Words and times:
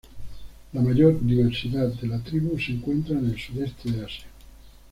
La 0.73 0.81
mayor 0.81 1.23
diversidad 1.23 1.87
de 1.93 2.07
la 2.07 2.17
tribu 2.23 2.57
se 2.57 2.71
encuentra 2.71 3.19
en 3.19 3.29
el 3.29 3.37
sudeste 3.39 3.91
de 3.91 4.03
Asia. 4.03 4.25